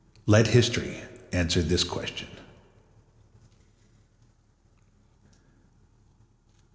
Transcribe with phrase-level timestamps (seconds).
[0.25, 0.99] Let history
[1.31, 2.27] answer this question.